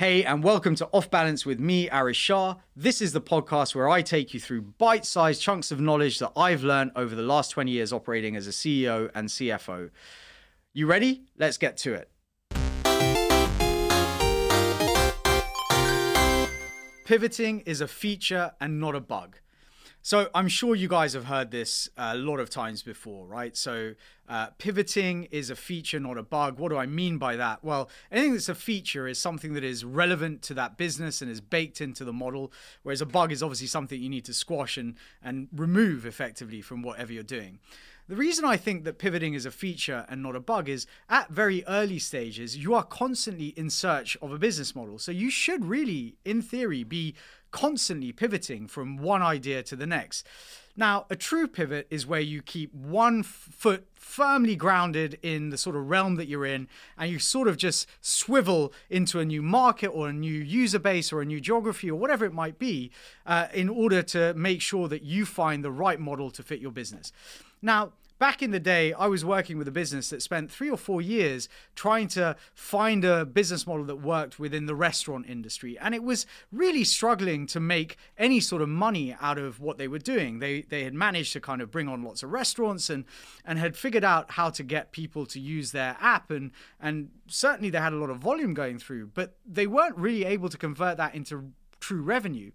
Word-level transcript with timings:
Hey, 0.00 0.22
and 0.22 0.44
welcome 0.44 0.76
to 0.76 0.88
Off 0.92 1.10
Balance 1.10 1.44
with 1.44 1.58
me, 1.58 1.90
Arish 1.90 2.16
Shah. 2.16 2.58
This 2.76 3.02
is 3.02 3.12
the 3.12 3.20
podcast 3.20 3.74
where 3.74 3.88
I 3.88 4.00
take 4.00 4.32
you 4.32 4.38
through 4.38 4.62
bite 4.62 5.04
sized 5.04 5.42
chunks 5.42 5.72
of 5.72 5.80
knowledge 5.80 6.20
that 6.20 6.30
I've 6.36 6.62
learned 6.62 6.92
over 6.94 7.16
the 7.16 7.22
last 7.22 7.48
20 7.48 7.72
years 7.72 7.92
operating 7.92 8.36
as 8.36 8.46
a 8.46 8.50
CEO 8.50 9.10
and 9.12 9.28
CFO. 9.28 9.90
You 10.72 10.86
ready? 10.86 11.24
Let's 11.36 11.58
get 11.58 11.76
to 11.78 11.94
it. 11.94 12.12
Pivoting 17.04 17.62
is 17.66 17.80
a 17.80 17.88
feature 17.88 18.52
and 18.60 18.78
not 18.78 18.94
a 18.94 19.00
bug. 19.00 19.40
So 20.02 20.28
I'm 20.34 20.48
sure 20.48 20.74
you 20.74 20.88
guys 20.88 21.12
have 21.12 21.26
heard 21.26 21.50
this 21.50 21.88
a 21.96 22.16
lot 22.16 22.38
of 22.38 22.48
times 22.48 22.82
before, 22.82 23.26
right? 23.26 23.56
So 23.56 23.94
uh, 24.28 24.48
pivoting 24.58 25.24
is 25.30 25.50
a 25.50 25.56
feature, 25.56 26.00
not 26.00 26.16
a 26.16 26.22
bug. 26.22 26.58
What 26.58 26.70
do 26.70 26.78
I 26.78 26.86
mean 26.86 27.18
by 27.18 27.36
that? 27.36 27.62
Well, 27.62 27.90
anything 28.10 28.32
that's 28.32 28.48
a 28.48 28.54
feature 28.54 29.06
is 29.06 29.18
something 29.18 29.54
that 29.54 29.64
is 29.64 29.84
relevant 29.84 30.42
to 30.42 30.54
that 30.54 30.76
business 30.76 31.20
and 31.20 31.30
is 31.30 31.40
baked 31.40 31.80
into 31.80 32.04
the 32.04 32.12
model, 32.12 32.52
whereas 32.82 33.00
a 33.00 33.06
bug 33.06 33.32
is 33.32 33.42
obviously 33.42 33.66
something 33.66 34.00
you 34.00 34.08
need 34.08 34.24
to 34.26 34.34
squash 34.34 34.78
and, 34.78 34.94
and 35.22 35.48
remove 35.54 36.06
effectively 36.06 36.62
from 36.62 36.82
whatever 36.82 37.12
you're 37.12 37.22
doing. 37.22 37.58
The 38.08 38.16
reason 38.16 38.46
I 38.46 38.56
think 38.56 38.84
that 38.84 38.98
pivoting 38.98 39.34
is 39.34 39.44
a 39.44 39.50
feature 39.50 40.06
and 40.08 40.22
not 40.22 40.34
a 40.34 40.40
bug 40.40 40.66
is 40.66 40.86
at 41.10 41.28
very 41.28 41.62
early 41.68 41.98
stages, 41.98 42.56
you 42.56 42.74
are 42.74 42.82
constantly 42.82 43.48
in 43.48 43.68
search 43.68 44.16
of 44.22 44.32
a 44.32 44.38
business 44.38 44.74
model. 44.74 44.98
So 44.98 45.12
you 45.12 45.30
should 45.30 45.66
really, 45.66 46.16
in 46.24 46.40
theory, 46.40 46.84
be 46.84 47.14
constantly 47.50 48.12
pivoting 48.12 48.66
from 48.66 48.96
one 48.96 49.20
idea 49.20 49.62
to 49.64 49.76
the 49.76 49.86
next. 49.86 50.26
Now, 50.78 51.06
a 51.10 51.16
true 51.16 51.48
pivot 51.48 51.88
is 51.90 52.06
where 52.06 52.20
you 52.20 52.40
keep 52.40 52.72
one 52.72 53.24
foot 53.24 53.88
firmly 53.96 54.54
grounded 54.54 55.18
in 55.22 55.50
the 55.50 55.58
sort 55.58 55.74
of 55.74 55.90
realm 55.90 56.14
that 56.14 56.28
you're 56.28 56.46
in, 56.46 56.68
and 56.96 57.10
you 57.10 57.18
sort 57.18 57.48
of 57.48 57.56
just 57.56 57.88
swivel 58.00 58.72
into 58.88 59.18
a 59.18 59.24
new 59.24 59.42
market 59.42 59.88
or 59.88 60.08
a 60.08 60.12
new 60.12 60.32
user 60.32 60.78
base 60.78 61.12
or 61.12 61.20
a 61.20 61.24
new 61.24 61.40
geography 61.40 61.90
or 61.90 61.98
whatever 61.98 62.24
it 62.24 62.32
might 62.32 62.60
be 62.60 62.92
uh, 63.26 63.48
in 63.52 63.68
order 63.68 64.02
to 64.02 64.32
make 64.34 64.62
sure 64.62 64.86
that 64.86 65.02
you 65.02 65.26
find 65.26 65.64
the 65.64 65.72
right 65.72 65.98
model 65.98 66.30
to 66.30 66.44
fit 66.44 66.60
your 66.60 66.70
business. 66.70 67.12
Now, 67.60 67.90
back 68.18 68.42
in 68.42 68.50
the 68.50 68.60
day, 68.60 68.92
I 68.92 69.06
was 69.06 69.24
working 69.24 69.58
with 69.58 69.68
a 69.68 69.72
business 69.72 70.10
that 70.10 70.22
spent 70.22 70.50
three 70.50 70.70
or 70.70 70.76
four 70.76 71.00
years 71.00 71.48
trying 71.74 72.08
to 72.08 72.36
find 72.54 73.04
a 73.04 73.24
business 73.24 73.66
model 73.66 73.84
that 73.86 73.96
worked 73.96 74.38
within 74.38 74.66
the 74.66 74.74
restaurant 74.74 75.26
industry. 75.28 75.78
And 75.78 75.94
it 75.94 76.02
was 76.02 76.26
really 76.52 76.84
struggling 76.84 77.46
to 77.46 77.60
make 77.60 77.96
any 78.16 78.40
sort 78.40 78.62
of 78.62 78.68
money 78.68 79.16
out 79.20 79.38
of 79.38 79.60
what 79.60 79.78
they 79.78 79.88
were 79.88 79.98
doing. 79.98 80.38
They, 80.38 80.62
they 80.62 80.84
had 80.84 80.94
managed 80.94 81.32
to 81.34 81.40
kind 81.40 81.62
of 81.62 81.70
bring 81.70 81.88
on 81.88 82.02
lots 82.02 82.22
of 82.22 82.30
restaurants 82.30 82.90
and, 82.90 83.04
and 83.44 83.58
had 83.58 83.76
figured 83.76 84.04
out 84.04 84.32
how 84.32 84.50
to 84.50 84.62
get 84.62 84.92
people 84.92 85.26
to 85.26 85.40
use 85.40 85.72
their 85.72 85.96
app. 86.00 86.30
And, 86.30 86.50
and 86.80 87.10
certainly 87.26 87.70
they 87.70 87.78
had 87.78 87.92
a 87.92 87.96
lot 87.96 88.10
of 88.10 88.18
volume 88.18 88.54
going 88.54 88.78
through, 88.78 89.08
but 89.14 89.36
they 89.46 89.66
weren't 89.66 89.96
really 89.96 90.24
able 90.24 90.48
to 90.48 90.58
convert 90.58 90.96
that 90.96 91.14
into 91.14 91.52
true 91.80 92.02
revenue. 92.02 92.50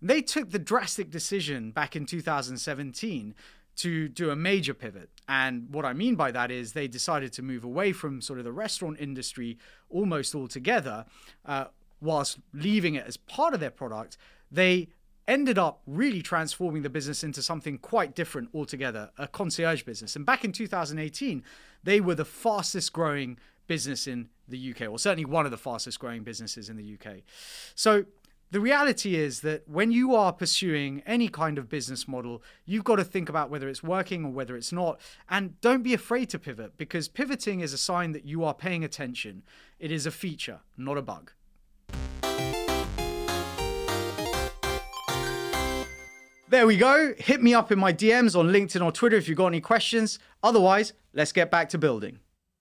They 0.00 0.22
took 0.22 0.50
the 0.50 0.58
drastic 0.58 1.10
decision 1.10 1.70
back 1.70 1.96
in 1.96 2.06
2017 2.06 3.34
to 3.76 4.08
do 4.08 4.30
a 4.30 4.36
major 4.36 4.74
pivot. 4.74 5.10
And 5.28 5.68
what 5.70 5.84
I 5.84 5.92
mean 5.92 6.14
by 6.14 6.30
that 6.32 6.50
is 6.50 6.72
they 6.72 6.88
decided 6.88 7.32
to 7.34 7.42
move 7.42 7.64
away 7.64 7.92
from 7.92 8.20
sort 8.20 8.38
of 8.38 8.44
the 8.44 8.52
restaurant 8.52 8.98
industry 9.00 9.58
almost 9.90 10.34
altogether, 10.34 11.04
uh, 11.44 11.66
whilst 12.00 12.38
leaving 12.52 12.94
it 12.94 13.06
as 13.06 13.16
part 13.16 13.54
of 13.54 13.60
their 13.60 13.70
product. 13.70 14.16
They 14.50 14.88
ended 15.28 15.58
up 15.58 15.80
really 15.86 16.22
transforming 16.22 16.82
the 16.82 16.90
business 16.90 17.24
into 17.24 17.42
something 17.42 17.78
quite 17.78 18.14
different 18.14 18.48
altogether 18.54 19.10
a 19.18 19.26
concierge 19.26 19.82
business. 19.82 20.16
And 20.16 20.24
back 20.24 20.44
in 20.44 20.52
2018, 20.52 21.42
they 21.82 22.00
were 22.00 22.14
the 22.14 22.24
fastest 22.24 22.92
growing 22.92 23.38
business 23.66 24.06
in 24.06 24.28
the 24.48 24.70
UK, 24.70 24.88
or 24.88 24.98
certainly 24.98 25.24
one 25.24 25.44
of 25.44 25.50
the 25.50 25.56
fastest 25.56 25.98
growing 25.98 26.22
businesses 26.22 26.68
in 26.68 26.76
the 26.76 26.94
UK. 26.94 27.22
So 27.74 28.04
the 28.52 28.60
reality 28.60 29.16
is 29.16 29.40
that 29.40 29.68
when 29.68 29.90
you 29.90 30.14
are 30.14 30.32
pursuing 30.32 31.02
any 31.04 31.28
kind 31.28 31.58
of 31.58 31.68
business 31.68 32.06
model, 32.06 32.42
you've 32.64 32.84
got 32.84 32.96
to 32.96 33.04
think 33.04 33.28
about 33.28 33.50
whether 33.50 33.68
it's 33.68 33.82
working 33.82 34.24
or 34.24 34.30
whether 34.30 34.56
it's 34.56 34.72
not. 34.72 35.00
And 35.28 35.60
don't 35.60 35.82
be 35.82 35.94
afraid 35.94 36.30
to 36.30 36.38
pivot 36.38 36.76
because 36.76 37.08
pivoting 37.08 37.60
is 37.60 37.72
a 37.72 37.78
sign 37.78 38.12
that 38.12 38.24
you 38.24 38.44
are 38.44 38.54
paying 38.54 38.84
attention. 38.84 39.42
It 39.80 39.90
is 39.90 40.06
a 40.06 40.12
feature, 40.12 40.60
not 40.76 40.96
a 40.96 41.02
bug. 41.02 41.32
There 46.48 46.68
we 46.68 46.76
go. 46.76 47.14
Hit 47.18 47.42
me 47.42 47.52
up 47.52 47.72
in 47.72 47.78
my 47.80 47.92
DMs 47.92 48.38
on 48.38 48.46
LinkedIn 48.46 48.84
or 48.84 48.92
Twitter 48.92 49.16
if 49.16 49.28
you've 49.28 49.36
got 49.36 49.48
any 49.48 49.60
questions. 49.60 50.20
Otherwise, 50.44 50.92
let's 51.12 51.32
get 51.32 51.50
back 51.50 51.68
to 51.70 51.78
building. 51.78 52.20